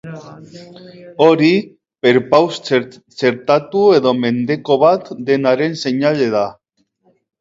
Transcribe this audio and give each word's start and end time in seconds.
Hori, 1.25 1.49
perpaus 2.07 2.57
txertatu 2.69 3.83
edo 3.99 4.15
mendeko 4.23 4.79
bat 4.85 5.13
denaren 5.29 5.79
seinale 5.83 6.31
da. 6.39 6.47